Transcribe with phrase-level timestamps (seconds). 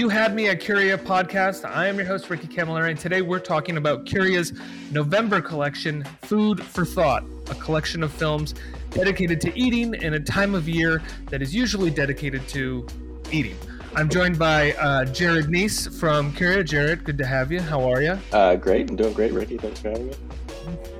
[0.00, 1.68] You Had Me at Curia podcast.
[1.68, 4.54] I am your host, Ricky Camilleri, and today we're talking about Curia's
[4.90, 8.54] November collection, Food for Thought, a collection of films
[8.92, 12.86] dedicated to eating in a time of year that is usually dedicated to
[13.30, 13.54] eating.
[13.94, 16.64] I'm joined by uh, Jarod Neece from Curia.
[16.64, 17.60] Jarod, good to have you.
[17.60, 18.18] How are you?
[18.32, 18.88] Uh, great.
[18.88, 19.58] I'm doing great, Ricky.
[19.58, 20.14] Thanks for having me.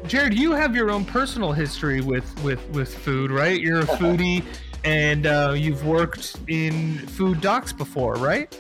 [0.05, 3.59] Jarod, you have your own personal history with with with food, right?
[3.59, 4.45] You're a foodie,
[4.85, 8.55] and uh, you've worked in food docs before, right?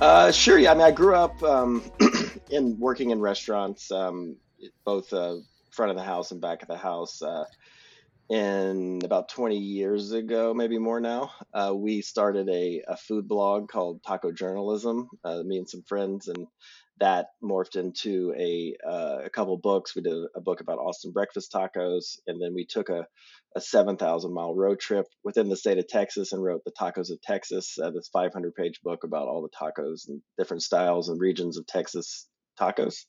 [0.00, 0.58] Uh, sure.
[0.58, 0.72] Yeah.
[0.72, 1.82] I mean, I grew up um,
[2.50, 4.36] in working in restaurants, um,
[4.84, 5.36] both uh,
[5.70, 7.20] front of the house and back of the house.
[7.20, 7.44] Uh,
[8.30, 13.68] and about 20 years ago, maybe more now, uh, we started a, a, food blog
[13.68, 15.08] called Taco Journalism.
[15.24, 16.46] Uh, me and some friends, and
[17.00, 19.96] that morphed into a uh, a couple books.
[19.96, 23.06] We did a book about Austin breakfast tacos, and then we took a
[23.56, 27.20] a 7,000 mile road trip within the state of Texas and wrote the Tacos of
[27.20, 31.58] Texas, uh, this 500 page book about all the tacos and different styles and regions
[31.58, 33.04] of Texas tacos.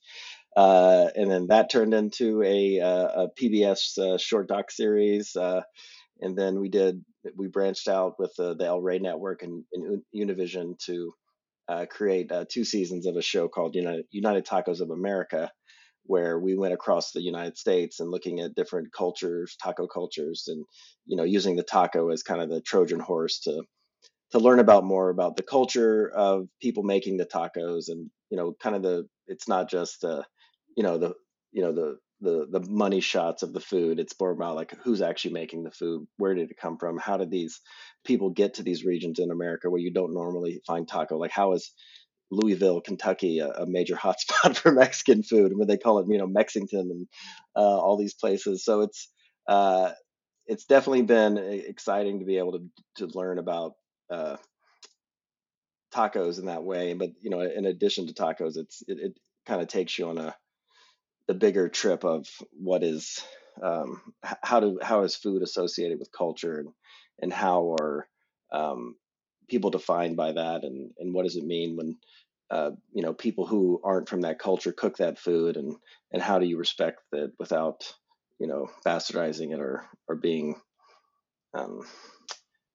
[0.58, 5.36] Uh, and then that turned into a, uh, a PBS uh, short doc series.
[5.36, 5.62] Uh,
[6.20, 7.04] and then we did,
[7.36, 11.14] we branched out with the El Rey Network and, and Univision to
[11.72, 15.50] uh, create two seasons of a show called United, United Tacos of America
[16.06, 20.66] where we went across the United States and looking at different cultures, taco cultures, and
[21.06, 23.64] you know using the taco as kind of the Trojan horse to
[24.32, 28.54] to learn about more about the culture of people making the tacos and you know
[28.62, 30.26] kind of the it's not just the
[30.76, 31.14] you know the
[31.52, 35.02] you know the the the money shots of the food it's more about like who's
[35.02, 37.60] actually making the food where did it come from how did these
[38.06, 41.54] people get to these regions in america where you don't normally find taco like how
[41.54, 41.72] is
[42.32, 46.28] Louisville, Kentucky, a, a, major hotspot for Mexican food, where they call it, you know,
[46.28, 47.08] Mexington and
[47.56, 48.64] uh, all these places.
[48.64, 49.10] So it's
[49.48, 49.92] uh,
[50.48, 53.74] it's definitely been exciting to be able to to learn about
[54.10, 54.38] uh,
[55.94, 56.94] tacos in that way.
[56.94, 60.18] But you know, in addition to tacos, it's it, it kind of takes you on
[60.18, 60.36] a
[61.32, 63.24] the bigger trip of what is
[63.64, 66.70] um, how do how is food associated with culture and
[67.22, 68.06] and how are
[68.52, 68.96] um,
[69.48, 71.98] people defined by that and and what does it mean when
[72.50, 75.78] uh, you know people who aren't from that culture cook that food and
[76.12, 77.94] and how do you respect that without
[78.38, 80.60] you know bastardizing it or or being
[81.54, 81.88] um,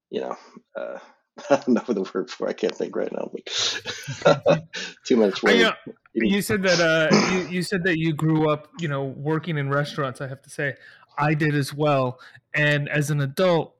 [0.08, 0.34] you know
[0.74, 0.98] uh,
[1.50, 2.48] I don't know the word for.
[2.48, 4.62] I can't think right now, but
[5.04, 5.42] too much.
[5.42, 5.76] Work.
[5.86, 9.58] You, you said that uh, you, you said that you grew up, you know, working
[9.58, 10.20] in restaurants.
[10.20, 10.74] I have to say,
[11.18, 12.18] I did as well.
[12.54, 13.74] And as an adult,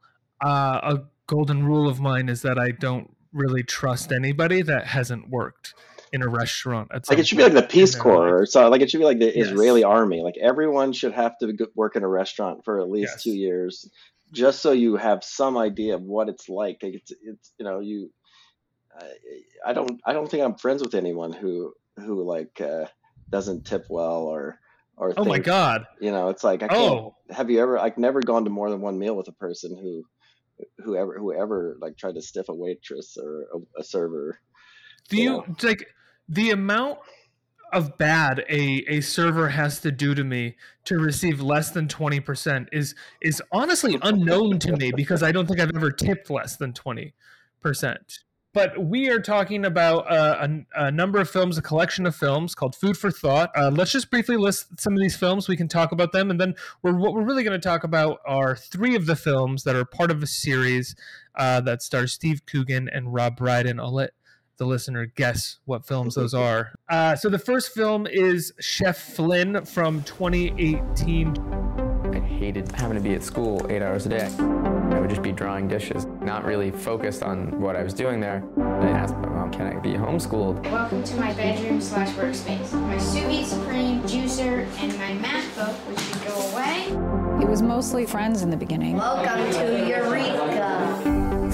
[0.44, 5.28] uh, a golden rule of mine is that I don't really trust anybody that hasn't
[5.28, 5.74] worked
[6.12, 6.88] in a restaurant.
[7.08, 9.18] like it should be like the Peace Corps, or so like it should be like
[9.18, 9.48] the yes.
[9.48, 10.22] Israeli army.
[10.22, 13.22] Like everyone should have to work in a restaurant for at least yes.
[13.22, 13.91] two years,
[14.32, 16.78] just so you have some idea of what it's like.
[16.82, 18.10] like it's it's you know you.
[19.65, 22.87] I don't I don't think I'm friends with anyone who who like uh,
[23.31, 24.59] doesn't tip well or
[24.97, 27.99] or oh my god you know it's like I can't, oh have you ever I've
[27.99, 30.05] never gone to more than one meal with a person who
[30.79, 34.39] whoever whoever like tried to stiff a waitress or a, a server.
[35.09, 35.45] Do you, you know?
[35.63, 35.87] like
[36.28, 36.99] the amount
[37.73, 42.69] of bad a a server has to do to me to receive less than 20%
[42.73, 46.73] is is honestly unknown to me because I don't think I've ever tipped less than
[46.73, 47.13] 20%
[48.56, 52.55] but we are talking about uh, a, a, number of films, a collection of films
[52.55, 53.50] called Food for Thought.
[53.55, 55.47] Uh, let's just briefly list some of these films.
[55.47, 58.21] We can talk about them, and then we're, what we're really going to talk about
[58.27, 60.97] are three of the films that are part of a series
[61.34, 63.78] uh, that stars Steve Coogan and Rob Brydon.
[63.78, 64.12] I'll let
[64.56, 66.72] the listener guess what films those are.
[66.89, 71.37] Uh, so the first film is Chef Flynn from 2018.
[72.11, 74.75] I hated having to be at school eight hours a day.
[74.97, 78.43] I would just be drawing dishes, not really focused on what I was doing there.
[78.57, 80.63] I asked my mom, can I be homeschooled?
[80.72, 82.72] Welcome to my bedroom slash workspace.
[82.72, 87.43] My sous vide supreme, juicer, and my math book, which should go away.
[87.43, 88.97] It was mostly friends in the beginning.
[88.97, 90.66] Welcome to Eureka.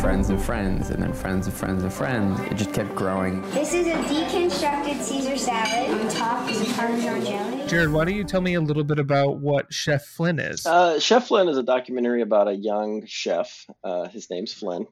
[0.02, 2.40] Friends of friends, and then friends of friends of friends.
[2.50, 3.40] It just kept growing.
[3.52, 5.90] This is a deconstructed Caesar salad.
[5.90, 7.58] On top is a Parmesan jelly.
[7.68, 10.66] Jarod, why don't you tell me a little bit about what Chef Flynn is?
[10.66, 13.64] Uh, chef Flynn is a documentary about a young chef.
[13.84, 14.88] Uh, his name's Flynn.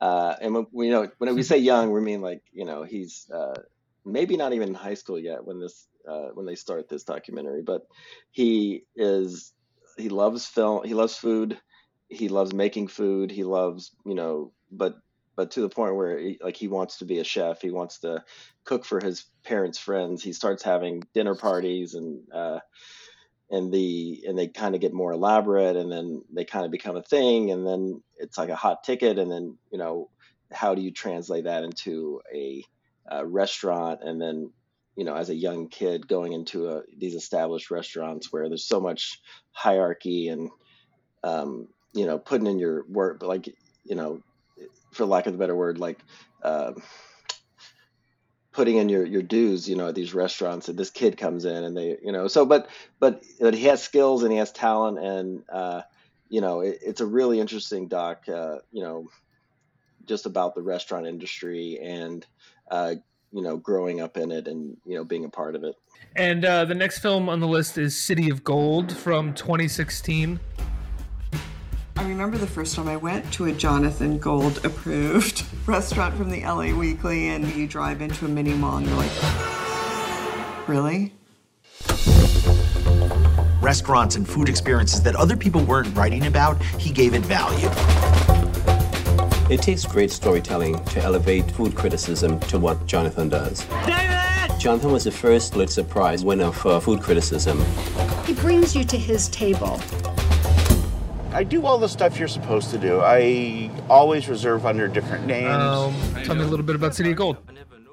[0.00, 3.28] Uh, and when, you know, when we say young, we mean like, you know, he's
[3.34, 3.60] uh,
[4.04, 7.62] maybe not even in high school yet when this, uh, when they start this documentary,
[7.62, 7.88] but
[8.30, 9.52] he is,
[9.98, 11.58] he loves film, he loves food,
[12.12, 14.96] he loves making food, he loves, you know, but
[15.34, 17.62] but to the point where he, like he wants to be a chef.
[17.62, 18.22] He wants to
[18.64, 20.22] cook for his parents friends.
[20.22, 22.60] He starts having dinner parties and uh,
[23.50, 26.96] and the and they kind of get more elaborate and then they kind of become
[26.96, 30.10] a thing and then it's like a hot ticket and then you know
[30.50, 32.62] how do you translate that into a,
[33.10, 34.00] a restaurant?
[34.02, 34.52] And then
[34.96, 38.80] you know as a young kid going into a, these established restaurants where there's so
[38.80, 39.20] much
[39.52, 40.50] hierarchy and
[41.24, 43.46] um, you know putting in your work like
[43.84, 44.22] you know
[44.92, 45.98] for lack of a better word like
[46.42, 46.72] uh,
[48.52, 51.64] putting in your your dues you know at these restaurants and this kid comes in
[51.64, 52.68] and they you know so but
[52.98, 55.82] but but he has skills and he has talent and uh,
[56.28, 59.08] you know it, it's a really interesting doc uh, you know
[60.06, 62.26] just about the restaurant industry and
[62.70, 62.94] uh,
[63.32, 65.74] you know growing up in it and you know being a part of it.
[66.16, 70.40] And uh, the next film on the list is city of gold from 2016
[72.02, 76.40] I remember the first time I went to a Jonathan Gold approved restaurant from the
[76.40, 81.12] LA Weekly, and you drive into a mini mall and you're like, really?
[83.62, 87.68] Restaurants and food experiences that other people weren't writing about, he gave it value.
[89.48, 93.64] It takes great storytelling to elevate food criticism to what Jonathan does.
[93.86, 94.58] David!
[94.58, 97.64] Jonathan was the first Pulitzer Prize winner for food criticism.
[98.24, 99.80] He brings you to his table.
[101.34, 103.00] I do all the stuff you're supposed to do.
[103.00, 105.48] I always reserve under different names.
[105.48, 105.94] Um,
[106.24, 107.38] tell me a little bit about City of Gold.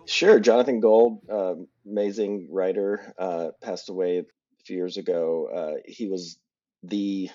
[0.06, 1.56] Sure, Jonathan Gold, uh,
[1.86, 4.24] amazing writer, uh, passed away a
[4.66, 5.48] few years ago.
[5.48, 6.38] Uh, he was
[6.84, 7.30] the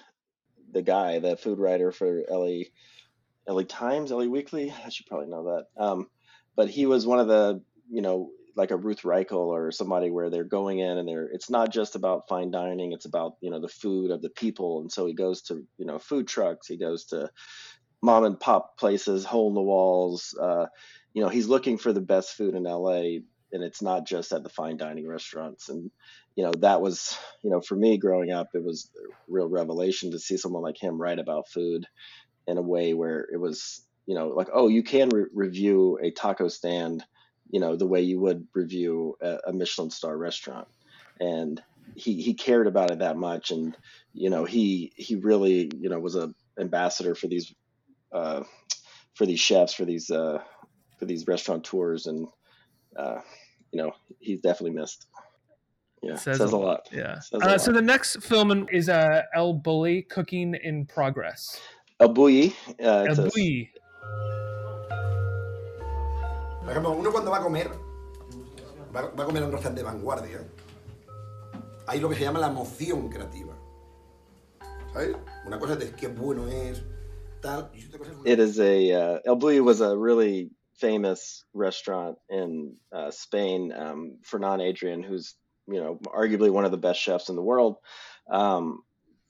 [0.70, 2.64] the guy, the food writer for LA
[3.48, 4.74] LA Times, LA Weekly.
[4.84, 5.82] I should probably know that.
[5.82, 6.10] Um,
[6.56, 10.30] but he was one of the, you know, like a Ruth Reichl or somebody where
[10.30, 13.60] they're going in and they're it's not just about fine dining, it's about, you know,
[13.60, 14.80] the food of the people.
[14.80, 17.30] And so he goes to, you know, food trucks, he goes to
[18.02, 20.36] mom and pop places, hole in the walls.
[20.40, 20.66] Uh,
[21.12, 23.20] you know, he's looking for the best food in LA
[23.52, 25.68] and it's not just at the fine dining restaurants.
[25.68, 25.90] And,
[26.34, 30.10] you know, that was, you know, for me growing up, it was a real revelation
[30.10, 31.86] to see someone like him write about food
[32.46, 36.10] in a way where it was you know like oh you can re- review a
[36.10, 37.04] taco stand
[37.50, 40.68] you know the way you would review a, a, michelin star restaurant
[41.20, 41.62] and
[41.94, 43.76] he he cared about it that much and
[44.12, 47.54] you know he he really you know was a ambassador for these
[48.12, 48.42] uh
[49.14, 50.38] for these chefs for these uh
[50.98, 52.26] for these restaurateurs and
[52.96, 53.20] uh
[53.72, 55.06] you know he's definitely missed
[56.02, 56.88] yeah says, says a, lot, lot.
[56.92, 57.60] yeah uh, lot.
[57.60, 61.60] so the next film is uh el bulli cooking in progress
[62.00, 62.52] El Bulli.
[62.82, 63.70] Uh, El Bulli.
[66.64, 67.70] Por ejemplo, uno cuando va a comer,
[68.94, 70.48] va, va a comer un restaurante de vanguardia,
[71.86, 73.54] hay lo que se llama la moción creativa.
[74.94, 75.14] ¿Sabes?
[75.44, 76.82] Una cosa es qué bueno es,
[77.42, 77.70] tal.
[77.74, 82.16] Y otra cosa es It is a, uh, El Bulli was a really famous restaurant
[82.30, 83.70] in uh, Spain.
[83.70, 85.34] Um, Ferran Adrià, who's,
[85.66, 87.76] you know, arguably one of the best chefs in the world,
[88.30, 88.82] um,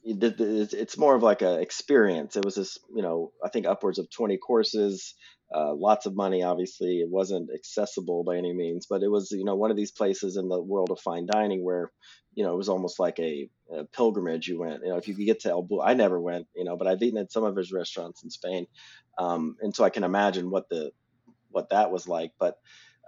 [0.05, 2.37] it's more of like a experience.
[2.37, 5.15] It was this, you know, I think upwards of 20 courses,
[5.53, 6.43] uh, lots of money.
[6.43, 9.93] Obviously, it wasn't accessible by any means, but it was, you know, one of these
[9.93, 11.91] places in the world of fine dining where,
[12.35, 14.49] you know, it was almost like a, a pilgrimage.
[14.49, 16.65] You went, you know, if you could get to El Bulli, I never went, you
[16.65, 18.67] know, but I've eaten at some of his restaurants in Spain,
[19.19, 20.93] um, and so I can imagine what the
[21.51, 22.33] what that was like.
[22.39, 22.59] But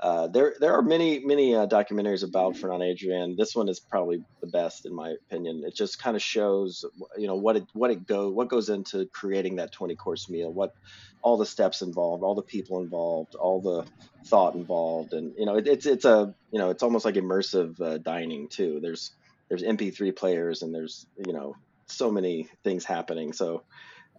[0.01, 3.35] uh, there there are many many uh, documentaries about Ferran Adrià.
[3.37, 5.63] This one is probably the best in my opinion.
[5.67, 6.85] It just kind of shows
[7.17, 10.53] you know what it what it go what goes into creating that 20 course meal,
[10.53, 10.75] what
[11.23, 13.87] all the steps involved, all the people involved, all the
[14.27, 17.81] thought involved, and you know it, it's it's a you know it's almost like immersive
[17.81, 18.81] uh, dining too.
[18.83, 19.13] There's
[19.49, 23.33] there's MP3 players and there's you know so many things happening.
[23.33, 23.63] So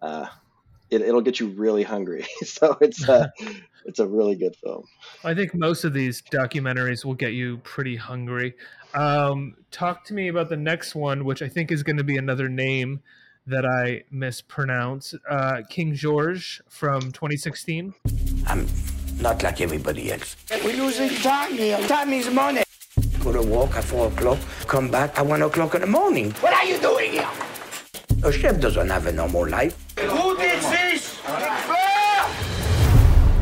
[0.01, 0.27] uh,
[0.89, 2.25] it, will get you really hungry.
[2.43, 3.31] so it's a,
[3.85, 4.83] it's a really good film.
[5.23, 8.53] I think most of these documentaries will get you pretty hungry.
[8.93, 12.17] Um, talk to me about the next one, which I think is going to be
[12.17, 13.01] another name
[13.45, 15.13] that I mispronounce.
[15.29, 17.93] Uh, King George from 2016.
[18.45, 18.67] I'm
[19.21, 20.35] not like everybody else.
[20.63, 21.79] We're losing time here.
[21.87, 22.63] Time is money.
[23.23, 26.31] Go to walk at four o'clock, come back at one o'clock in the morning.
[26.39, 27.29] What are you doing here?
[28.23, 29.77] A chef doesn't have a normal life.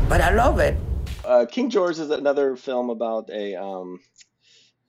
[0.08, 0.76] But I love it.
[1.24, 3.98] Uh, King George is another film about a, um,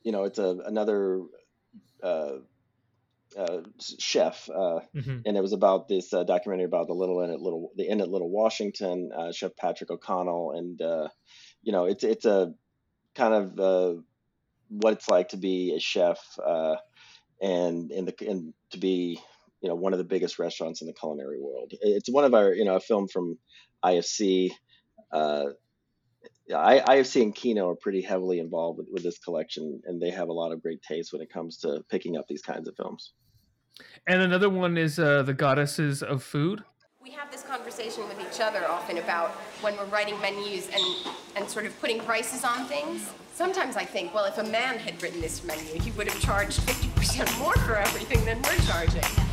[0.03, 1.21] you know, it's a another
[2.03, 2.33] uh,
[3.35, 3.61] uh,
[3.97, 5.19] chef, uh, mm-hmm.
[5.25, 7.99] and it was about this uh, documentary about the little inn at little the inn
[7.99, 10.79] at Little Washington, uh, Chef Patrick O'Connell, and
[11.63, 12.53] you know, it's it's a
[13.15, 14.03] kind of
[14.69, 16.19] what it's like to be a chef
[17.41, 19.19] and in the and to be
[19.61, 21.73] you know one of the biggest restaurants in the culinary world.
[21.81, 23.39] It's one of our you know a film from
[23.83, 24.51] IFC.
[25.11, 25.45] Uh,
[26.55, 30.11] I, I have seen Kino are pretty heavily involved with, with this collection, and they
[30.11, 32.75] have a lot of great taste when it comes to picking up these kinds of
[32.75, 33.13] films.
[34.07, 36.63] And another one is uh, the Goddesses of Food.
[37.01, 40.83] We have this conversation with each other often about when we're writing menus and,
[41.35, 43.09] and sort of putting prices on things.
[43.33, 46.59] Sometimes I think, well, if a man had written this menu, he would have charged
[46.61, 49.26] 50% more for everything than we're charging.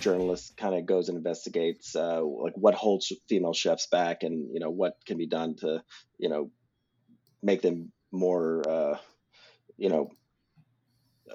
[0.00, 4.60] Journalist kind of goes and investigates uh, like what holds female chefs back and you
[4.60, 5.82] know what can be done to
[6.18, 6.50] you know
[7.42, 8.98] make them more uh,
[9.76, 10.10] you know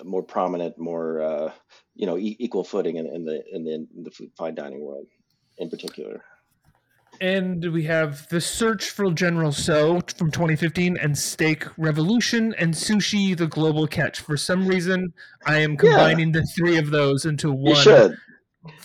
[0.03, 1.51] more prominent more uh,
[1.95, 4.81] you know e- equal footing in, in the in the in the food, fine dining
[4.81, 5.07] world
[5.57, 6.23] in particular
[7.21, 13.37] And we have The Search for General Tso from 2015 and Steak Revolution and Sushi
[13.37, 14.19] The Global Catch.
[14.19, 15.13] For some reason,
[15.45, 18.17] I am combining the three of those into one.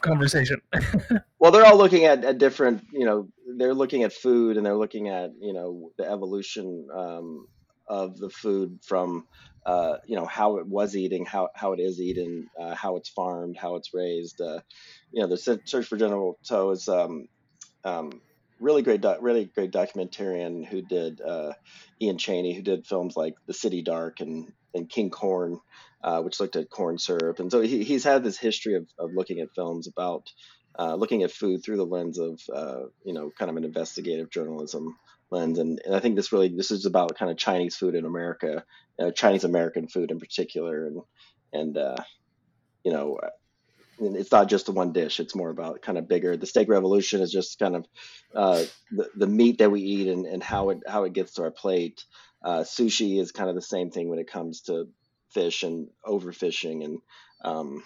[0.00, 0.60] Conversation.
[1.38, 4.76] well they're all looking at, at different you know they're looking at food and they're
[4.76, 7.46] looking at you know the evolution um,
[7.88, 9.26] of the food from
[9.66, 13.08] uh, you know how it was eating how, how it is eaten uh, how it's
[13.08, 14.60] farmed how it's raised uh,
[15.12, 17.26] you know the Se- search for General Tso is um,
[17.84, 18.20] um,
[18.60, 21.52] really great doc- really great documentarian who did uh,
[22.00, 25.58] ian cheney who did films like the city dark and, and king corn
[26.02, 27.40] uh, which looked at corn syrup.
[27.40, 30.30] And so he, he's had this history of, of looking at films about
[30.78, 34.30] uh, looking at food through the lens of, uh, you know, kind of an investigative
[34.30, 34.96] journalism
[35.30, 35.58] lens.
[35.58, 38.64] And, and I think this really, this is about kind of Chinese food in America,
[38.98, 40.86] uh, Chinese American food in particular.
[40.86, 41.02] And,
[41.52, 41.96] and, uh,
[42.84, 43.18] you know,
[43.98, 45.20] it's not just the one dish.
[45.20, 46.36] It's more about kind of bigger.
[46.36, 47.86] The steak revolution is just kind of
[48.32, 51.50] the, the meat that we eat and, and how it, how it gets to our
[51.50, 52.04] plate.
[52.42, 54.88] Uh, sushi is kind of the same thing when it comes to
[55.32, 56.98] fish and overfishing and
[57.44, 57.82] um,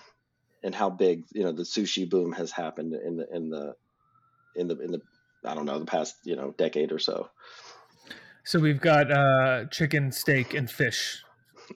[0.62, 3.74] and how big you know the sushi boom has happened in the in the
[4.56, 5.00] in the in the
[5.44, 7.28] I don't know the past you know decade or so.
[8.44, 11.22] So we've got uh, chicken, steak, and fish.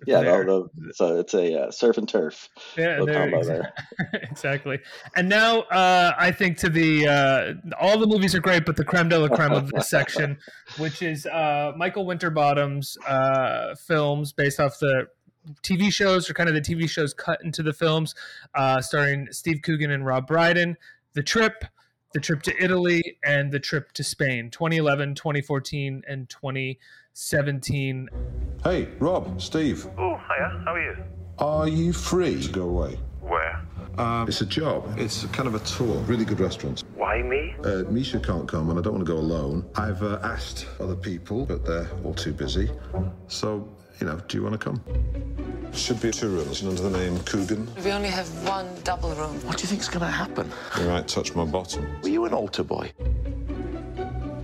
[0.07, 0.45] Yeah, there.
[0.45, 3.73] the, so it's a uh, surf and turf Yeah, there, exactly.
[4.13, 4.21] there.
[4.31, 4.79] exactly.
[5.17, 8.85] And now uh, I think to the uh, all the movies are great, but the
[8.85, 10.39] creme de la creme of this section,
[10.79, 15.07] which is uh, Michael Winterbottom's uh, films based off the
[15.63, 18.15] TV shows or kind of the TV shows cut into the films,
[18.55, 20.77] uh, starring Steve Coogan and Rob Brydon.
[21.15, 21.65] The Trip,
[22.15, 28.09] The Trip to Italy, and The Trip to Spain, 2011, 2014, and 2017.
[28.65, 30.63] Hey, Rob, Steve, Oh, hiya.
[30.65, 30.97] How are you?
[31.39, 32.99] are you free to go away?
[33.99, 34.07] Where?
[34.07, 34.95] Um, it's a job.
[34.97, 35.97] It's kind of a tour.
[36.03, 36.85] Really good restaurants.
[36.95, 37.55] Why me?
[37.65, 39.69] Uh, Misha can't come, and I don't want to go alone.
[39.75, 42.71] I've uh, asked other people, but they're all too busy.
[43.27, 43.69] So,
[44.01, 44.83] you know, do you want to come?
[45.73, 47.69] Should be two rooms under the name Coogan.
[47.85, 49.35] We only have one double room.
[49.47, 50.51] What do you think's going to happen?
[50.79, 51.87] You might touch my bottom.
[52.03, 52.91] Were you an altar boy?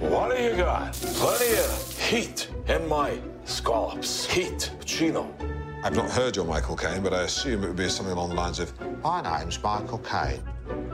[0.00, 0.92] What do you got?
[0.92, 4.26] Plenty of heat in my scallops.
[4.26, 5.32] Heat, Chino.
[5.82, 8.34] I've not heard your Michael Caine, but I assume it would be something along the
[8.34, 8.72] lines of,
[9.04, 10.40] My name's Michael Caine.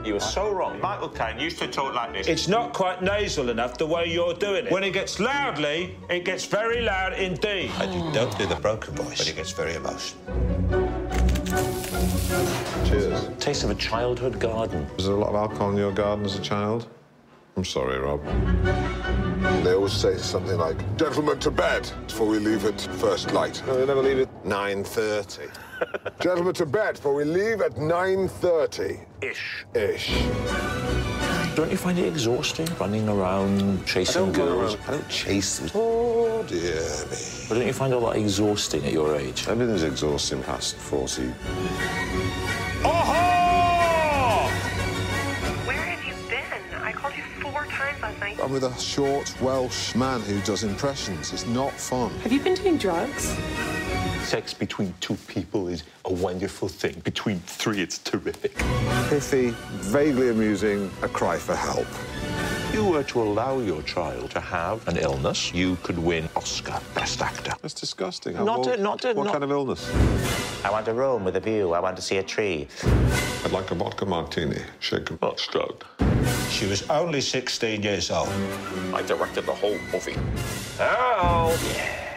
[0.03, 0.81] You were so wrong.
[0.81, 2.27] Michael Caine used to talk like this.
[2.27, 4.71] It's not quite nasal enough the way you're doing it.
[4.71, 7.71] When it gets loudly, it gets very loud indeed.
[7.79, 10.21] And you don't do the broken voice, but it gets very emotional.
[12.85, 13.29] Cheers.
[13.39, 14.85] Taste of a childhood garden.
[14.97, 16.87] Was there a lot of alcohol in your garden as a child?
[17.57, 18.23] I'm sorry, Rob.
[19.63, 23.61] They always say something like, gentlemen to bed, before we leave at first light.
[23.67, 25.49] No, they never leave at 9.30.
[26.21, 29.05] gentlemen to bed, before we leave at 9.30.
[29.21, 29.65] Ish.
[29.75, 30.23] Ish.
[31.55, 34.75] Don't you find it exhausting running around chasing I girls?
[34.75, 35.69] around- I don't chase them.
[35.75, 37.17] Oh, dear me.
[37.49, 39.47] But don't you find all that exhausting at your age?
[39.49, 41.23] Everything's exhausting past 40.
[42.83, 43.30] Where
[48.41, 51.31] I'm with a short Welsh man who does impressions.
[51.31, 52.09] It's not fun.
[52.21, 53.35] Have you been doing drugs?
[54.23, 56.99] Sex between two people is a wonderful thing.
[57.03, 58.55] Between three, it's terrific.
[59.09, 59.49] Pithy,
[59.91, 61.85] vaguely amusing, a cry for help.
[62.69, 66.79] If you were to allow your child to have an illness, you could win Oscar
[66.95, 67.51] Best Actor.
[67.61, 68.33] That's disgusting.
[68.35, 69.87] Not What- a- not a- What not- kind of illness?
[70.63, 71.73] I want a room with a view.
[71.73, 72.67] I want to see a tree.
[73.45, 75.83] I'd like a vodka martini, shaken, not stirred.
[76.49, 78.29] She was only 16 years old.
[78.93, 80.15] I directed the whole movie.
[80.79, 81.57] Oh!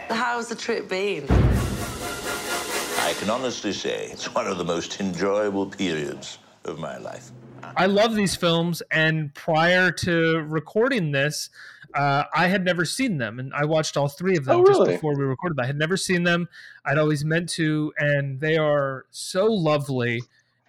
[0.09, 1.25] How's the trip been?
[1.29, 7.31] I can honestly say it's one of the most enjoyable periods of my life.
[7.77, 11.49] I love these films, and prior to recording this,
[11.95, 14.85] uh, I had never seen them, and I watched all three of them Oh, just
[14.85, 15.59] before we recorded.
[15.59, 16.47] I had never seen them.
[16.85, 20.21] I'd always meant to, and they are so lovely.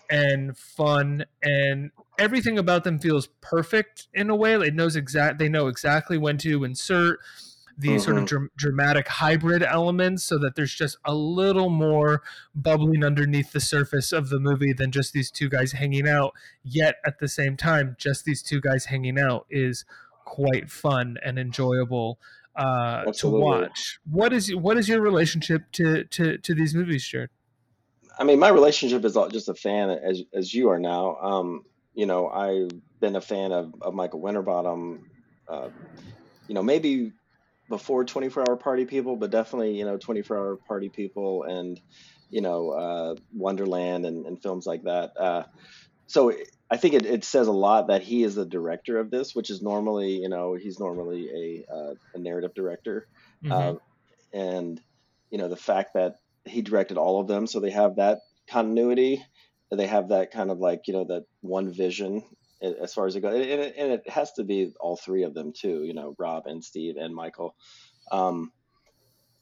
[0.08, 5.48] and fun and everything about them feels perfect in a way it knows exact they
[5.48, 7.18] know exactly when to insert
[7.78, 8.28] these sort of Mhm.
[8.28, 12.22] dram- dramatic hybrid elements so that there's just a little more
[12.54, 16.32] bubbling underneath the surface of the movie than just these two guys hanging out
[16.62, 19.84] yet at the same time just these two guys hanging out is
[20.24, 22.18] quite fun and enjoyable
[22.56, 27.28] uh, to watch what is what is your relationship to to to these movies Jarod?
[28.18, 31.16] I mean, my relationship is just a fan as as you are now.
[31.16, 35.02] Um, you know, I've been a fan of, of Michael Winterbottom.
[35.48, 35.70] Uh,
[36.48, 37.12] you know, maybe
[37.68, 41.80] before 24 Hour Party People, but definitely you know 24 Hour Party People and
[42.30, 45.12] you know uh, Wonderland and, and films like that.
[45.18, 45.44] Uh,
[46.06, 46.32] so
[46.70, 49.50] I think it, it says a lot that he is the director of this, which
[49.50, 51.28] is normally you know he's normally
[51.70, 53.08] a uh, a narrative director
[53.50, 53.78] uh, Mhm.
[54.32, 54.80] and
[55.30, 59.24] you know the fact that he directed all of them so they have that continuity
[59.70, 62.22] they have that kind of like you know that one vision
[62.62, 63.34] as far as it goes.
[63.34, 66.46] And it, and it has to be all three of them too you know rob
[66.46, 67.54] and steve and michael.
[68.12, 68.52] Um,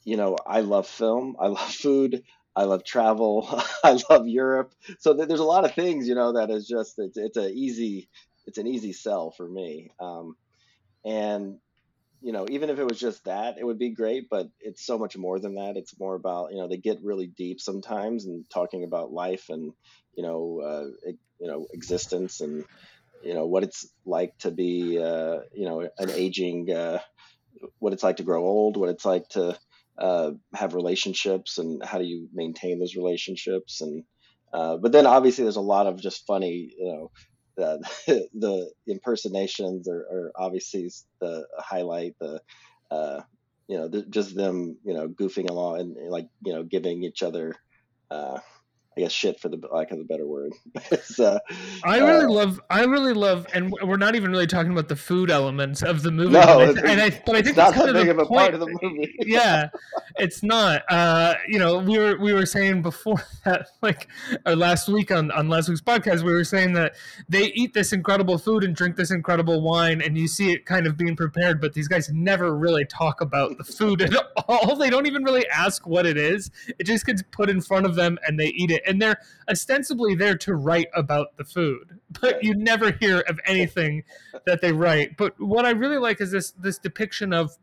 [0.04, 1.36] you know i love film.
[1.38, 2.22] I love food.
[2.56, 3.48] I love travel.
[3.84, 4.74] I love europe.
[5.00, 7.50] So th- there's a lot of things you know that is just it's, it's a
[7.50, 8.08] easy
[8.46, 9.90] it's an easy sell for me.
[10.00, 10.36] Um,
[11.04, 11.58] and
[12.24, 14.96] you know, even if it was just that, it would be great, but it's so
[14.96, 15.76] much more than that.
[15.76, 19.74] It's more about, you know, they get really deep sometimes and talking about life and,
[20.16, 22.64] you know, uh, you know, existence and,
[23.22, 26.98] you know, what it's like to be, uh, you know, an aging, uh,
[27.78, 29.58] what it's like to grow old, what it's like to
[29.98, 33.82] uh, have relationships and how do you maintain those relationships.
[33.82, 34.02] And,
[34.50, 37.10] uh, but then obviously there's a lot of just funny, you know,
[37.56, 37.82] the
[38.34, 42.14] the impersonations are, are obviously the highlight.
[42.20, 42.40] The
[42.90, 43.20] uh,
[43.68, 47.02] you know th- just them you know goofing along and and, like you know giving
[47.04, 47.54] each other
[48.10, 48.38] uh,
[48.96, 50.52] I guess shit for the lack of a better word.
[50.90, 51.38] It's, uh,
[51.82, 52.60] I really uh, love.
[52.70, 56.12] I really love, and we're not even really talking about the food elements of the
[56.12, 56.34] movie.
[56.34, 58.26] No, but I, and I, but I it's think that's kind of the of a
[58.26, 58.54] part point.
[58.54, 59.14] of the movie.
[59.20, 59.70] yeah,
[60.16, 60.82] it's not.
[60.88, 64.08] Uh, you know, we were we were saying before that, like,
[64.46, 66.94] or last week on on last week's podcast, we were saying that
[67.28, 70.86] they eat this incredible food and drink this incredible wine, and you see it kind
[70.86, 74.14] of being prepared, but these guys never really talk about the food at
[74.46, 74.76] all.
[74.76, 76.50] They don't even really ask what it is.
[76.78, 79.18] It just gets put in front of them, and they eat it, and they're
[79.48, 84.04] ostensibly there to write about the food, but you never hear of anything
[84.46, 85.16] that they write.
[85.16, 87.56] But what I really like is this this depiction of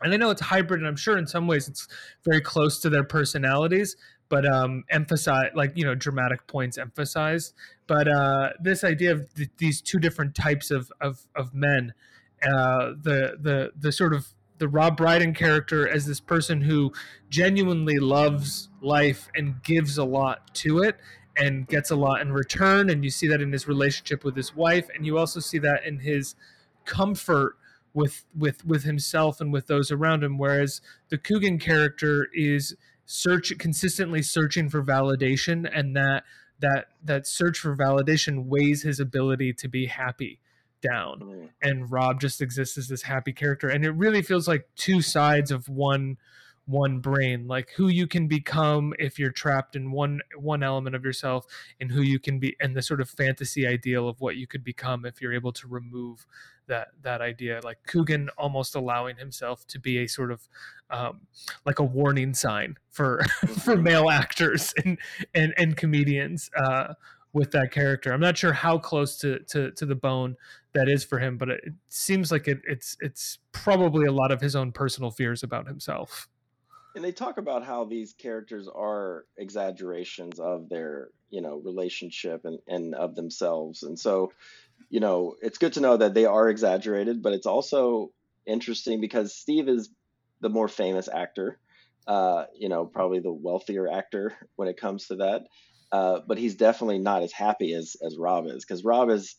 [0.00, 1.88] and I know it's hybrid, and I'm sure in some ways it's
[2.24, 3.96] very close to their personalities,
[4.28, 7.54] but um, emphasize like you know dramatic points emphasized.
[7.86, 11.94] But uh, this idea of th- these two different types of of, of men,
[12.42, 16.92] uh, the the the sort of the Rob Brydon character as this person who
[17.30, 20.96] genuinely loves life and gives a lot to it
[21.36, 22.90] and gets a lot in return.
[22.90, 24.88] And you see that in his relationship with his wife.
[24.94, 26.34] And you also see that in his
[26.84, 27.56] comfort
[27.94, 30.38] with with with himself and with those around him.
[30.38, 35.68] Whereas the Coogan character is search consistently searching for validation.
[35.72, 36.24] And that
[36.60, 40.40] that that search for validation weighs his ability to be happy
[40.80, 45.02] down and Rob just exists as this happy character and it really feels like two
[45.02, 46.16] sides of one
[46.68, 51.02] one brain like who you can become if you're trapped in one one element of
[51.02, 51.46] yourself
[51.80, 54.62] and who you can be and the sort of fantasy ideal of what you could
[54.62, 56.26] become if you're able to remove
[56.66, 60.46] that that idea like Coogan almost allowing himself to be a sort of
[60.90, 61.20] um,
[61.64, 63.24] like a warning sign for
[63.64, 64.98] for male actors and
[65.34, 66.92] and, and comedians uh,
[67.32, 68.12] with that character.
[68.12, 70.36] I'm not sure how close to, to, to the bone
[70.72, 74.40] that is for him, but it, seems like it, it's it's probably a lot of
[74.40, 76.28] his own personal fears about himself.
[76.94, 82.58] and they talk about how these characters are exaggerations of their you know relationship and,
[82.66, 84.32] and of themselves and so
[84.90, 88.10] you know it's good to know that they are exaggerated but it's also
[88.46, 89.90] interesting because steve is
[90.40, 91.58] the more famous actor
[92.06, 95.42] uh, you know probably the wealthier actor when it comes to that
[95.92, 99.36] uh, but he's definitely not as happy as as rob is because rob is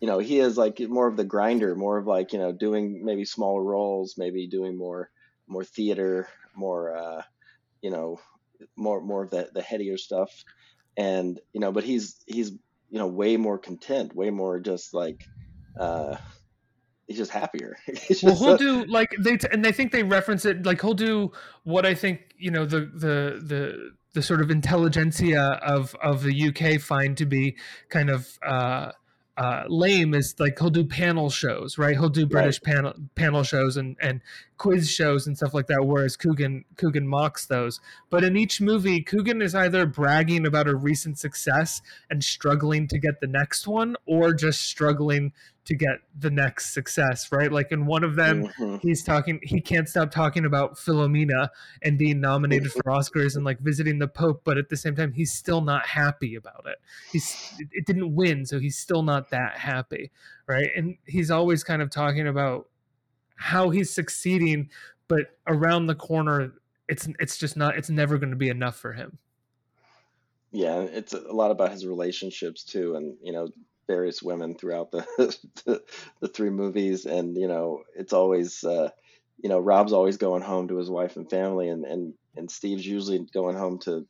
[0.00, 3.04] you know he is like more of the grinder more of like you know doing
[3.04, 5.10] maybe smaller roles maybe doing more
[5.48, 7.22] more theater more uh
[7.82, 8.18] you know
[8.76, 10.44] more more of the the headier stuff.
[10.96, 15.24] And you know but he's he's you know way more content way more just like
[15.78, 16.16] uh
[17.06, 17.76] he's just happier.
[17.86, 20.66] He's well, just he'll a- do like they t- and I think they reference it
[20.66, 21.32] like he'll do
[21.64, 26.48] what I think you know the the the the sort of intelligentsia of of the
[26.48, 27.56] UK find to be
[27.88, 28.92] kind of uh,
[29.38, 31.96] uh, lame is like he'll do panel shows, right?
[31.96, 34.20] He'll do British panel panel shows and and
[34.56, 35.86] quiz shows and stuff like that.
[35.86, 37.80] Whereas Coogan Coogan mocks those.
[38.10, 42.98] But in each movie, Coogan is either bragging about a recent success and struggling to
[42.98, 45.32] get the next one, or just struggling
[45.68, 47.52] to get the next success, right?
[47.52, 48.76] Like in one of them, Mm-hmm.
[48.78, 51.50] he's talking, he can't stop talking about Philomena
[51.82, 55.12] and being nominated for Oscars and like visiting the Pope, but at the same time,
[55.12, 56.78] he's still not happy about it.
[57.12, 60.10] He's, it- it didn't win, so he's still not that happy,
[60.46, 60.68] right?
[60.74, 62.66] And he's always kind of talking about
[63.36, 64.70] how he's succeeding,
[65.06, 66.52] but around the corner,
[66.88, 69.18] it's it's just not, it's never going to be enough for him.
[70.50, 73.48] Yeah, it's a lot about his relationships too, and you know
[73.88, 75.04] various women throughout the
[75.64, 75.82] the,
[76.20, 78.90] the three movies, and you know it's always uh,
[79.42, 82.86] you know Rob's always going home to his wife and family, and and and Steve's
[82.86, 84.06] usually going home to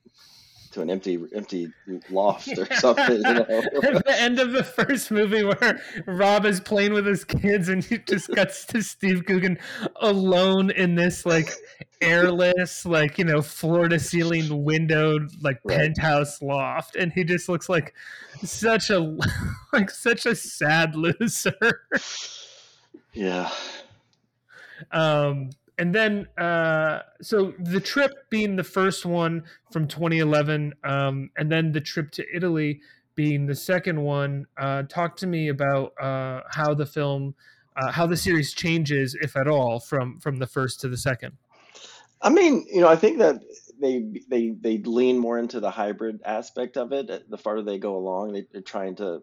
[0.73, 1.73] to an empty empty
[2.11, 3.17] loft or something.
[3.17, 3.41] You know?
[3.83, 7.83] At the end of the first movie, where Rob is playing with his kids, and
[7.83, 9.59] he just cuts to Steve Coogan
[9.97, 11.51] alone in this like
[12.01, 17.69] airless, like you know, floor to ceiling windowed like penthouse loft, and he just looks
[17.69, 17.95] like
[18.43, 19.19] such a
[19.73, 21.83] like such a sad loser.
[23.13, 23.51] yeah.
[24.93, 31.51] Um, and then, uh, so the trip being the first one from 2011, um, and
[31.53, 32.81] then the trip to Italy
[33.15, 34.47] being the second one.
[34.57, 37.35] Uh, talk to me about uh, how the film,
[37.77, 41.33] uh, how the series changes, if at all, from from the first to the second.
[42.21, 43.43] I mean, you know, I think that
[43.81, 47.11] they they they lean more into the hybrid aspect of it.
[47.11, 49.23] uh, The farther they go along, they, they're trying to,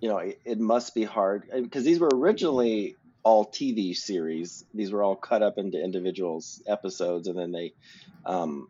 [0.00, 4.64] you know, it, it must be hard because these were originally all TV series.
[4.74, 7.72] These were all cut up into individuals episodes, and then they
[8.26, 8.68] um,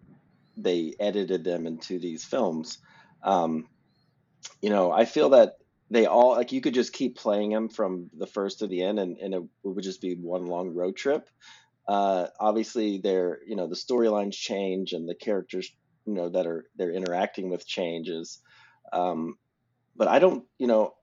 [0.56, 2.78] they edited them into these films.
[3.22, 3.68] Um,
[4.62, 5.54] you know, I feel that
[5.90, 8.98] they all like you could just keep playing them from the first to the end,
[8.98, 11.28] and, and it would just be one long road trip
[11.86, 15.70] uh, obviously they're you know the storylines change and the characters
[16.06, 18.40] you know that are they're interacting with changes.
[18.92, 19.38] Um,
[19.96, 20.94] but i don't you know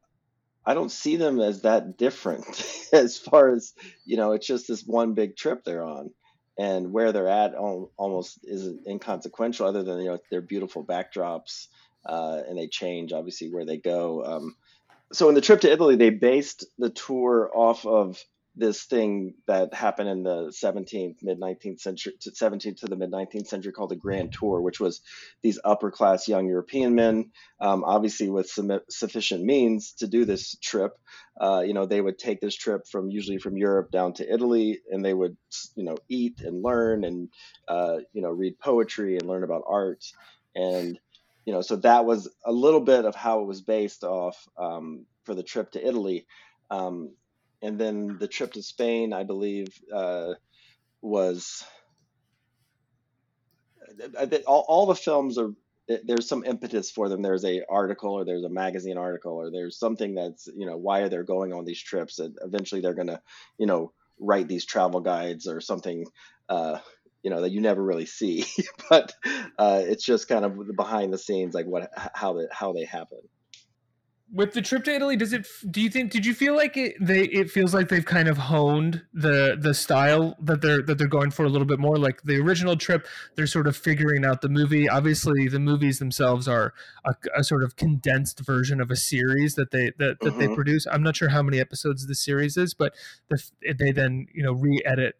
[0.65, 2.45] i don't see them as that different
[2.93, 3.73] as far as
[4.05, 6.11] you know it's just this one big trip they're on.
[6.59, 11.67] And where they're at almost is inconsequential other than you know they're beautiful backdrops
[12.05, 14.23] uh, and they change obviously where they go.
[14.23, 14.55] Um,
[15.13, 18.23] so in the trip to italy they based the tour off of
[18.55, 23.11] this thing that happened in the 17th mid 19th century to 17th to the mid
[23.11, 25.01] 19th century called the grand tour which was
[25.41, 30.55] these upper class young european men um, obviously with some sufficient means to do this
[30.61, 30.93] trip.
[31.39, 34.79] Uh, you know they would take this trip from usually from europe down to italy
[34.91, 35.37] and they would
[35.75, 37.29] you know eat and learn and
[37.67, 40.03] uh, you know read poetry and learn about art.
[40.55, 40.99] And
[41.45, 45.05] you know so that was a little bit of how it was based off um,
[45.23, 46.25] for the trip to italy.
[46.69, 47.13] Um,
[47.61, 50.33] and then the trip to Spain, I believe, uh,
[51.01, 51.63] was
[54.47, 55.51] all, all the films are
[56.05, 57.21] there's some impetus for them.
[57.21, 61.01] There's a article or there's a magazine article or there's something that's you know why
[61.01, 62.19] are they going on these trips?
[62.19, 63.21] And eventually they're gonna
[63.57, 66.05] you know write these travel guides or something.
[66.47, 66.79] Uh,
[67.23, 68.45] you know that you never really see,
[68.89, 69.13] but
[69.57, 73.19] uh, it's just kind of behind the scenes, like what how they how they happen
[74.33, 75.45] with the trip to Italy, does it?
[75.69, 76.11] Do you think?
[76.11, 76.95] Did you feel like it?
[77.01, 81.07] They it feels like they've kind of honed the the style that they're that they're
[81.07, 81.97] going for a little bit more.
[81.97, 84.87] Like the original trip, they're sort of figuring out the movie.
[84.87, 86.73] Obviously, the movies themselves are
[87.05, 90.55] a, a sort of condensed version of a series that they that, that they Mhm.
[90.55, 90.87] produce.
[90.89, 92.93] I'm not sure how many episodes the series is, but
[93.29, 93.41] the,
[93.77, 95.15] they then you know re-edit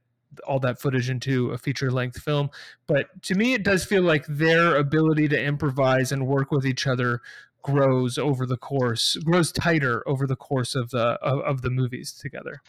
[0.48, 2.50] all that footage into a feature length film.
[2.88, 6.88] But to me, it does feel like their ability to improvise and work with each
[6.88, 7.20] other
[7.62, 12.12] grows over the course grows tighter over the course of the of, of the movies
[12.12, 12.62] together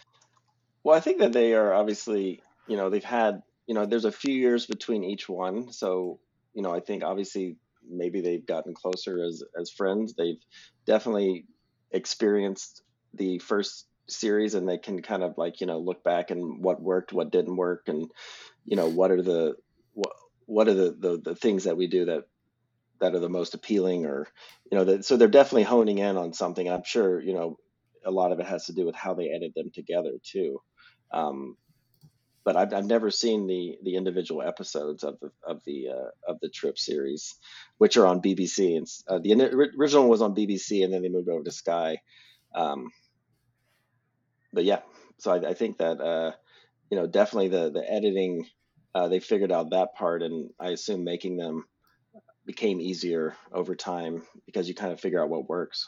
[0.85, 4.13] Well, I think that they are obviously, you know, they've had, you know, there's a
[4.13, 5.73] few years between each one.
[5.73, 6.19] So,
[6.55, 7.57] you know, I think obviously
[7.89, 10.15] maybe they've gotten closer as as friends.
[10.15, 10.41] They've
[10.85, 11.47] definitely
[11.91, 12.83] experienced
[13.15, 16.83] the first series and they can kind of like, you know, look back and what
[16.83, 18.11] worked, what didn't work and,
[18.67, 19.55] you know, what are the
[19.95, 20.13] what
[20.47, 22.25] what are the the, the things that we do that
[23.03, 24.29] that are the most appealing or
[24.71, 26.71] you know that so they're definitely honing in on something.
[26.71, 27.59] I'm sure you know
[28.07, 30.63] a lot of it has to do with how they edit them together too.
[31.13, 31.57] Um,
[32.45, 36.39] but I've, I've never seen the the individual episodes of the of the uh, of
[36.41, 37.35] the trip series
[37.79, 39.33] which are on bbc and uh, the
[39.79, 41.99] original was on bbc and then they moved over to sky.
[42.55, 42.91] Um,
[44.53, 44.81] but yeah
[45.19, 46.33] so i, I think that uh,
[46.91, 48.47] you know definitely the the editing
[48.95, 51.65] uh, they figured out that part and i assume making them
[52.47, 55.87] became easier over time because you kind of figure out what works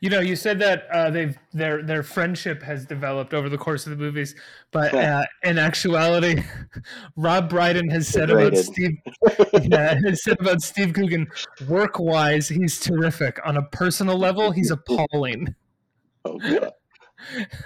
[0.00, 3.86] You know, you said that uh, they've their their friendship has developed over the course
[3.86, 4.34] of the movies,
[4.70, 6.42] but uh, in actuality,
[7.16, 8.96] Rob Brydon has said about Steve,
[9.62, 11.26] yeah, has said about Steve Coogan,
[11.68, 13.38] work wise, he's terrific.
[13.44, 15.54] On a personal level, he's appalling.
[16.24, 16.72] Oh god.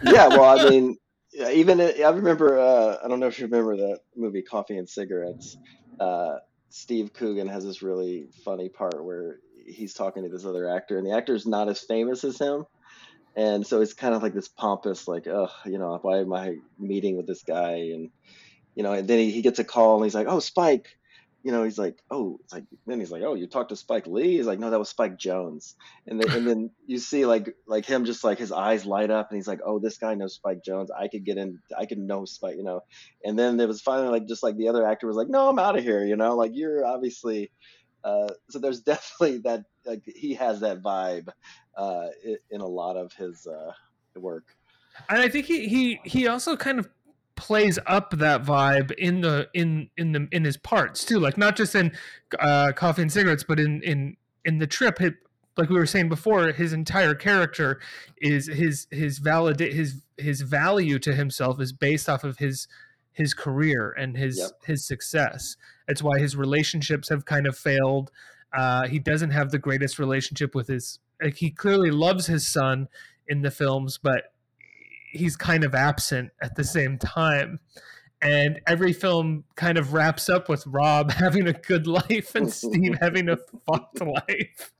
[0.02, 0.96] Yeah, well, I mean,
[1.34, 2.58] even I remember.
[2.58, 5.56] Uh, I don't know if you remember that movie Coffee and Cigarettes.
[6.70, 11.06] Steve Coogan has this really funny part where he's talking to this other actor, and
[11.06, 12.64] the actor's not as famous as him,
[13.36, 16.56] and so it's kind of like this pompous, like, oh, you know, why am I
[16.78, 17.72] meeting with this guy?
[17.72, 18.10] And
[18.74, 20.96] you know, and then he, he gets a call, and he's like, oh, Spike.
[21.42, 24.06] You know, he's like, oh, it's like then he's like, oh, you talked to Spike
[24.06, 24.36] Lee?
[24.36, 25.74] He's like, no, that was Spike Jonze.
[26.06, 29.30] And then and then you see like like him just like his eyes light up,
[29.30, 30.88] and he's like, oh, this guy knows Spike Jonze.
[30.96, 32.82] I could get in, I could know Spike, you know.
[33.24, 35.58] And then there was finally like just like the other actor was like, no, I'm
[35.58, 37.50] out of here, you know, like you're obviously.
[38.02, 41.28] Uh, so there's definitely that like he has that vibe
[41.76, 42.08] uh,
[42.50, 43.72] in a lot of his uh,
[44.16, 44.44] work.
[45.08, 46.88] and I think he he he also kind of
[47.50, 51.56] plays up that vibe in the in in the in his parts too like not
[51.56, 51.90] just in
[52.38, 55.14] uh coffee and cigarettes but in in in the trip it,
[55.56, 57.80] like we were saying before his entire character
[58.18, 62.68] is his his validate his his value to himself is based off of his
[63.14, 64.50] his career and his Yep.
[64.66, 65.56] his success
[65.88, 68.12] it's why his relationships have kind of failed
[68.56, 72.86] uh he doesn't have the greatest relationship with his like he clearly loves his son
[73.26, 74.32] in the films but
[75.10, 77.60] he's kind of absent at the same time.
[78.22, 82.96] And every film kind of wraps up with Rob having a good life and Steve
[83.00, 84.72] having a fucked life.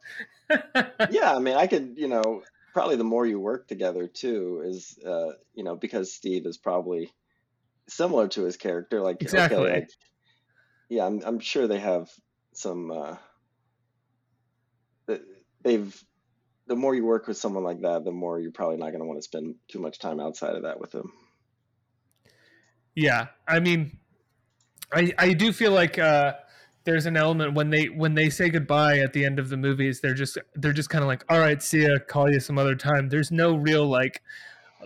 [1.11, 4.99] yeah, I mean, I could, you know, probably the more you work together too is,
[5.07, 7.11] uh, you know, because Steve is probably
[7.89, 9.01] similar to his character.
[9.01, 9.59] Like, Exactly.
[9.59, 9.91] okay, like,
[10.89, 12.11] yeah, I'm, I'm sure they have
[12.53, 12.91] some.
[12.91, 13.17] Uh,
[15.63, 16.05] they've
[16.71, 19.05] the more you work with someone like that, the more you're probably not going to
[19.05, 21.13] want to spend too much time outside of that with them.
[22.95, 23.99] Yeah, I mean,
[24.93, 26.35] I I do feel like uh,
[26.85, 30.01] there's an element when they when they say goodbye at the end of the movies,
[30.01, 32.77] they're just they're just kind of like, all right, see ya, call you some other
[32.77, 33.09] time.
[33.09, 34.23] There's no real like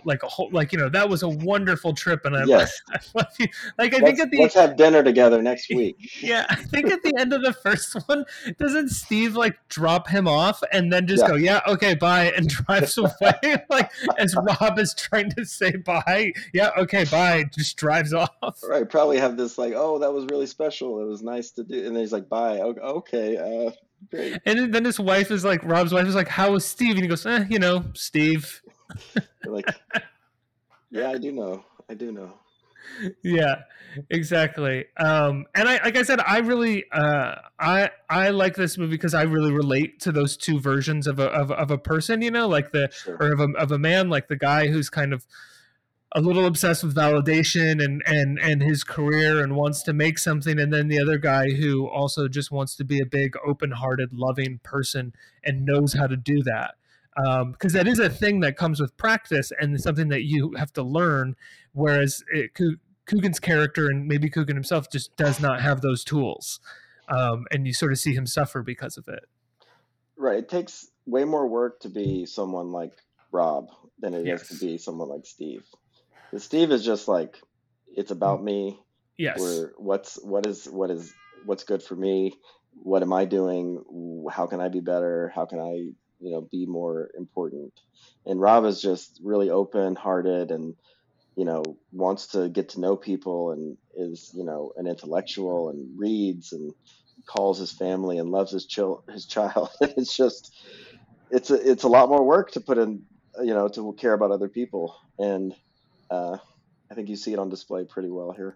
[0.03, 2.81] like a whole like you know that was a wonderful trip and I, Yes.
[2.91, 3.47] I love you.
[3.77, 5.95] Like I let's, think at the let's have dinner together next week.
[6.21, 8.25] Yeah, I think at the end of the first one,
[8.57, 11.29] doesn't Steve like drop him off and then just Yeah.
[11.29, 13.63] go, "Yeah, okay, bye," and drives away?
[13.69, 18.29] like as Rob is trying to say bye, "Yeah, okay, bye," just drives off.
[18.67, 21.01] Right, probably have this like, oh, that was really special.
[21.01, 22.59] It was nice to do, and then he's like, bye.
[22.59, 23.71] Okay, uh,
[24.09, 24.39] great.
[24.45, 27.07] And then his wife is like, Rob's wife is like, "How was Steve?" And he
[27.07, 28.61] goes, eh, "You know, Steve."
[29.45, 29.65] like,
[30.91, 31.63] yeah, I do know.
[31.89, 32.33] I do know.
[33.23, 33.55] yeah
[34.09, 38.91] exactly um and i like i said i really uh i i like this movie
[38.91, 42.29] because i really relate to those two versions of a of, of a person you
[42.29, 45.25] know like the or of a, of a man like the guy who's kind of
[46.11, 50.59] a little obsessed with validation and and and his career and wants to make something
[50.59, 54.59] and then the other guy who also just wants to be a big open-hearted loving
[54.63, 56.75] person and knows how to do that
[57.15, 60.83] because that is a thing that comes with practice and something that you have to
[60.83, 61.35] learn
[61.73, 62.51] whereas it,
[63.05, 66.59] Coogan's character and maybe Coogan himself just does not have those tools
[67.07, 69.25] um, and you sort of see him suffer because of it
[70.17, 70.39] Right.
[70.39, 72.93] It takes way more work to be someone like
[73.31, 75.65] Rob than it it is to be someone like Steve.
[76.31, 77.41] 'Cause Steve is just like,
[77.95, 78.79] it's about me.
[79.17, 79.39] Yes.
[79.39, 81.13] Where what's what is what is
[81.45, 82.33] what's good for me?
[82.73, 84.25] What am I doing?
[84.29, 85.29] How can I be better?
[85.29, 85.91] How can I
[86.25, 87.73] you know be more important?
[88.25, 90.75] And Rob is just really open hearted and
[91.35, 95.97] you know wants to get to know people and is you know an intellectual and
[95.97, 96.73] reads and
[97.27, 99.69] calls his family and loves his chil- his child.
[99.81, 100.51] it's just
[101.29, 103.03] it's a it's a lot more work to put in
[103.43, 105.53] you know to care about other people and
[106.09, 106.37] uh,
[106.91, 108.55] I think you see it on display pretty well here.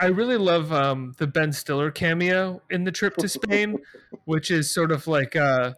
[0.00, 3.78] I really love um, the Ben Stiller cameo in the trip to Spain,
[4.26, 5.72] which is sort of like uh,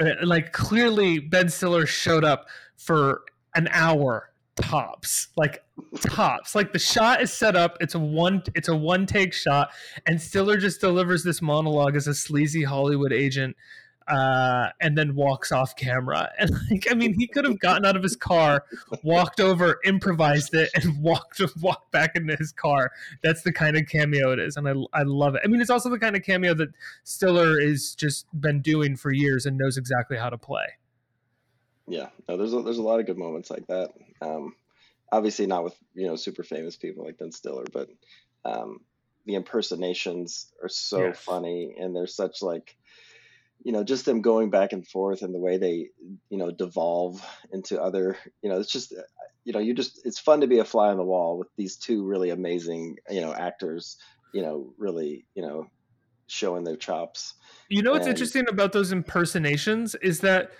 [0.00, 3.22] Uh, like clearly Ben Stiller showed up for
[3.54, 5.64] an hour tops, like
[6.00, 6.54] tops.
[6.54, 9.70] Like the shot is set up, it's a one it's a one take shot,
[10.06, 13.56] and Stiller just delivers this monologue as a sleazy Hollywood agent.
[14.08, 16.30] Uh, and then walks off camera.
[16.38, 18.64] And like, I mean, he could have gotten out of his car,
[19.02, 22.90] walked over, improvised it, and walked walked back into his car.
[23.22, 25.42] That's the kind of cameo it is, and I I love it.
[25.44, 26.70] I mean, it's also the kind of cameo that
[27.04, 30.66] Stiller is just been doing for years and knows exactly how to play.
[31.86, 33.92] Yeah, no, there's a, there's a lot of good moments like that.
[34.20, 34.54] Um,
[35.10, 37.88] obviously not with you know super famous people like Ben Stiller, but
[38.44, 38.80] um,
[39.26, 41.18] the impersonations are so Yes.
[41.18, 42.76] funny and they're such like
[43.64, 45.90] you know, just them going back and forth and the way they,
[46.30, 49.02] you know, devolve into other, you know, it's just, uh,
[49.44, 51.76] you know, you just, it's fun to be a fly on the wall with these
[51.76, 53.96] two really amazing, you know, actors,
[54.32, 55.66] you know, really, you know,
[56.28, 57.34] showing their chops.
[57.68, 60.52] You know what's And- interesting about those impersonations is that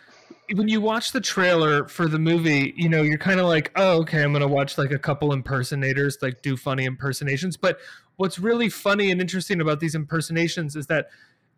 [0.54, 4.00] when you watch the trailer for the movie, you know, you're kind of like, oh,
[4.00, 7.56] okay, I'm going to watch like a couple impersonators like do funny impersonations.
[7.56, 7.78] But
[8.16, 11.08] what's really funny and interesting about these impersonations is that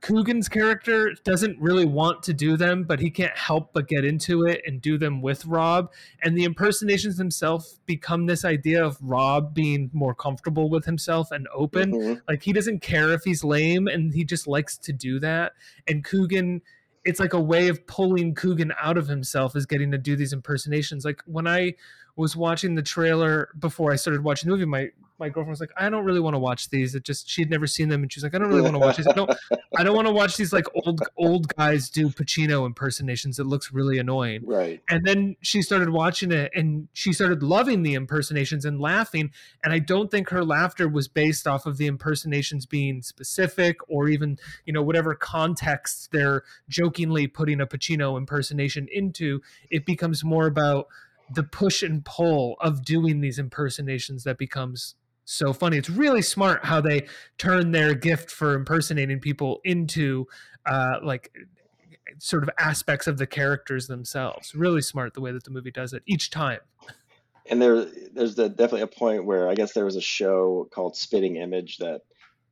[0.01, 4.45] Coogan's character doesn't really want to do them, but he can't help but get into
[4.45, 5.93] it and do them with Rob.
[6.23, 11.47] And the impersonations themselves become this idea of Rob being more comfortable with himself and
[11.55, 11.93] open.
[11.93, 12.23] Mhm.
[12.29, 15.53] Like he doesn't care if he's lame and he just likes to do that.
[15.87, 16.63] And Coogan,
[17.05, 20.33] it's like a way of pulling Coogan out of himself is getting to do these
[20.33, 21.05] impersonations.
[21.05, 21.75] Like when I
[22.17, 25.73] was watching the trailer before I started watching the movie, my my girlfriend was like,
[25.77, 26.95] I don't really want to watch these.
[26.95, 28.97] It just she'd never seen them, and she's like, I don't really want to watch
[28.97, 29.07] these.
[29.11, 29.31] I don't
[29.77, 33.39] I don't want to watch these like old old guys do Pacino impersonations.
[33.39, 34.43] It looks really annoying.
[34.45, 34.83] Right.
[34.89, 39.31] And then she started watching it and she started loving the impersonations and laughing.
[39.63, 44.09] And I don't think her laughter was based off of the impersonations being specific or
[44.09, 49.41] even, you know, whatever context they're jokingly putting a Pacino impersonation into.
[49.71, 50.89] It becomes more about
[51.33, 54.97] the push and pull of doing these impersonations that becomes
[55.31, 55.77] so funny.
[55.77, 57.07] It's really smart how they
[57.39, 60.27] turn their gift for impersonating people into
[60.67, 61.33] uh, like
[62.19, 64.55] sort of aspects of the characters themselves.
[64.55, 66.61] Really smart the way that the movie does it each time.
[67.47, 70.97] and there there's the, definitely a point where I guess there was a show called
[70.97, 72.03] Spitting Image that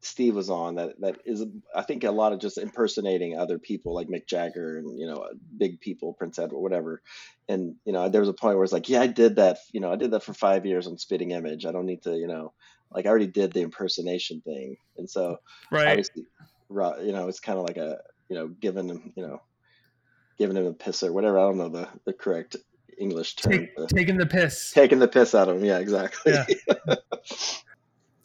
[0.00, 3.94] Steve was on that that is I think a lot of just impersonating other people
[3.94, 7.02] like Mick Jagger and you know big people Prince Edward whatever
[7.48, 9.80] and you know there was a point where it's like yeah I did that you
[9.80, 12.28] know I did that for five years on Spitting Image I don't need to you
[12.28, 12.52] know
[12.92, 15.38] like I already did the impersonation thing and so
[15.72, 15.88] Right.
[15.88, 16.24] obviously
[16.70, 19.42] you know it's kind of like a you know giving him you know
[20.38, 22.54] giving him a piss or whatever I don't know the the correct
[23.00, 24.72] English term Take, taking the piss.
[24.72, 25.64] taking the piss out of him.
[25.64, 26.32] Yeah, exactly.
[26.32, 26.46] Yeah.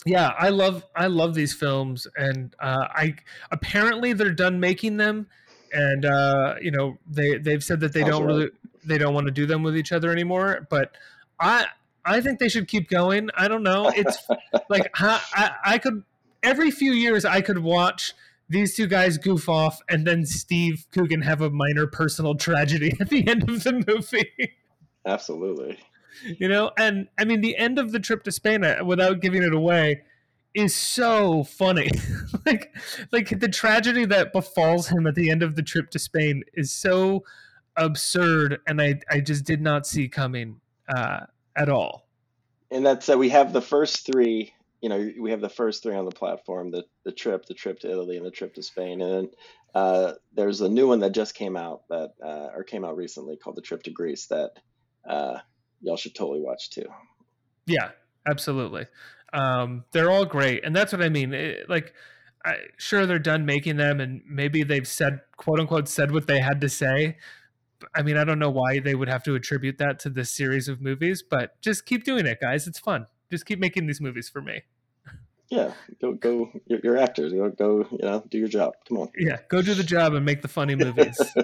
[0.04, 3.16] Yeah, I love I love these films, and uh, I
[3.50, 5.28] apparently they're done making them,
[5.72, 8.34] and uh, you know they they've said that they Sounds don't right.
[8.34, 8.50] really
[8.84, 10.66] they don't want to do them with each other anymore.
[10.68, 10.94] But
[11.40, 11.66] I
[12.04, 13.30] I think they should keep going.
[13.34, 13.88] I don't know.
[13.88, 14.18] It's
[14.68, 16.02] like I, I I could
[16.42, 18.12] every few years I could watch
[18.48, 23.08] these two guys goof off, and then Steve Coogan have a minor personal tragedy at
[23.08, 24.54] the end of the movie.
[25.06, 25.78] Absolutely.
[26.22, 29.42] You know and i mean the end of the trip to spain uh, without giving
[29.42, 30.02] it away
[30.54, 31.90] is so funny
[32.46, 32.74] like
[33.12, 36.72] like the tragedy that befalls him at the end of the trip to spain is
[36.72, 37.24] so
[37.76, 41.20] absurd and i i just did not see coming uh
[41.56, 42.04] at all
[42.70, 44.52] And that's uh, we have the first three.
[44.80, 47.78] You know, we have the first three on the platform: the the trip, the trip
[47.80, 49.00] to Italy, and the trip to Spain.
[49.00, 49.30] And then
[49.74, 53.36] uh, there's a new one that just came out that uh, or came out recently
[53.36, 54.52] called the trip to Greece that
[55.08, 55.38] uh,
[55.80, 56.86] y'all should totally watch too.
[57.66, 57.90] yeah
[58.26, 58.86] absolutely
[59.32, 61.92] um they're all great and that's what i mean It- like
[62.46, 66.40] I, sure they're done making them and maybe they've said quote unquote said what they
[66.40, 67.16] had to say
[67.94, 70.68] I mean, I don't know why they would have to attribute that to this series
[70.68, 72.66] of movies, but just keep doing it, guys.
[72.66, 73.08] It's fun.
[73.30, 74.62] Just keep making these movies for me.
[75.50, 76.50] Yeah, go go.
[76.66, 77.34] You're, you're actors.
[77.34, 77.80] Go go.
[77.90, 78.72] You know, do your job.
[78.88, 79.10] Come on.
[79.18, 81.20] Yeah, go do the job and make the funny movies.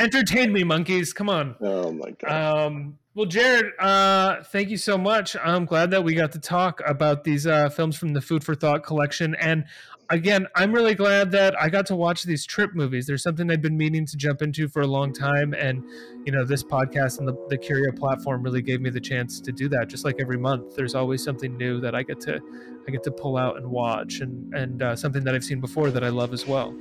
[0.00, 1.12] Entertain me, monkeys.
[1.12, 1.56] Come on.
[1.60, 2.66] Oh my god.
[2.66, 5.36] Um, well, Jarod, uh, thank you so much.
[5.44, 8.54] I'm glad that we got to talk about these uh, films from the Food for
[8.54, 9.34] Thought collection.
[9.34, 9.66] And
[10.08, 13.06] again, I'm really glad that I got to watch these trip movies.
[13.06, 15.52] There's something I've been meaning to jump into for a long time.
[15.52, 15.84] And,
[16.24, 19.52] you know, this podcast and the, the Curio platform really gave me the chance to
[19.52, 19.88] do that.
[19.88, 22.40] Just like every month, there's always something new that I get to
[22.88, 25.90] I get to pull out and watch and, and uh, something that I've seen before
[25.90, 26.74] that I love as well.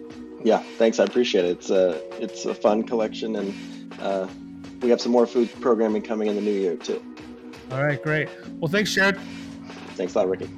[0.44, 1.00] Yeah, thanks.
[1.00, 1.52] I appreciate it.
[1.52, 4.28] It's a it's a fun collection, and uh,
[4.82, 7.04] we have some more food programming coming in the new year too.
[7.72, 8.30] All right, great.
[8.60, 9.20] Well, thanks, Jarod.
[9.96, 10.50] Thanks a lot, Ricky.